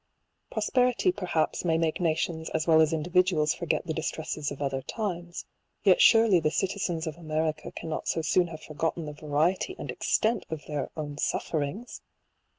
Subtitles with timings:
[0.49, 4.81] Pros perity perhaps may make nations as well as individuals forget the distresses of other
[4.81, 5.45] times
[5.83, 9.91] 3 yet surely the citizens of America cannot so soon have forgotten the variety and
[9.91, 12.01] extent of their own sufferings